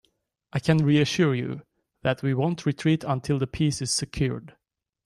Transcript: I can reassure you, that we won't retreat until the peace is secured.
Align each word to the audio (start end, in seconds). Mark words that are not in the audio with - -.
I 0.51 0.57
can 0.57 0.79
reassure 0.79 1.35
you, 1.35 1.61
that 2.01 2.23
we 2.23 2.33
won't 2.33 2.65
retreat 2.65 3.03
until 3.03 3.37
the 3.37 3.45
peace 3.45 3.83
is 3.83 3.91
secured. 3.91 4.55